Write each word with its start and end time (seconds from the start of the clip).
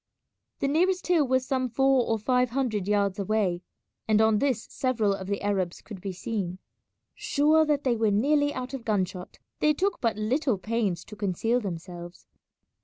The 0.61 0.67
nearest 0.67 1.05
hill 1.05 1.27
was 1.27 1.45
some 1.45 1.69
four 1.69 2.07
or 2.07 2.17
five 2.17 2.49
hundred 2.49 2.87
yards 2.87 3.19
away, 3.19 3.61
and 4.07 4.19
on 4.19 4.39
this 4.39 4.63
several 4.67 5.13
of 5.13 5.27
the 5.27 5.43
Arabs 5.43 5.79
could 5.83 6.01
be 6.01 6.11
seen. 6.11 6.57
Sure 7.13 7.65
that 7.67 7.83
they 7.83 7.95
were 7.95 8.09
nearly 8.09 8.51
out 8.51 8.73
of 8.73 8.83
gun 8.83 9.05
shot, 9.05 9.37
they 9.59 9.75
took 9.75 10.01
but 10.01 10.17
little 10.17 10.57
pains 10.57 11.05
to 11.05 11.15
conceal 11.15 11.59
themselves. 11.59 12.25